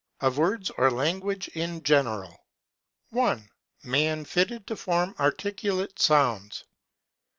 OF 0.19 0.35
WORDS 0.39 0.71
OR 0.79 0.89
LANGUAGE 0.89 1.49
IN 1.49 1.83
GENERAL. 1.83 2.43
1. 3.11 3.49
Man 3.83 4.25
fitted 4.25 4.65
to 4.65 4.75
form 4.75 5.13
articulated 5.19 5.99
Sounds. 5.99 6.65